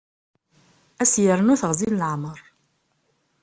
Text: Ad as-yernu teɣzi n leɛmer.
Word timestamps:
Ad 1.01 1.07
as-yernu 1.09 1.55
teɣzi 1.61 1.87
n 1.91 1.97
leɛmer. 1.99 2.39